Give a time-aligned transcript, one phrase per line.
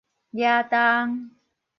[0.33, 1.29] 夯重